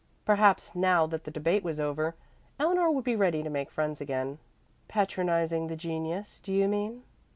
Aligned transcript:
Perhaps, 0.25 0.73
now 0.73 1.05
that 1.05 1.25
the 1.25 1.29
debate 1.29 1.63
was 1.63 1.79
over, 1.79 2.15
Eleanor 2.59 2.89
would 2.89 3.03
be 3.03 3.15
ready 3.15 3.43
to 3.43 3.51
make 3.51 3.69
friends 3.69 4.01
again. 4.01 4.39
"Patronizing 4.87 5.67
the 5.67 5.75
genius, 5.75 6.39
do 6.39 6.51
you 6.51 6.67
mean?" 6.67 7.03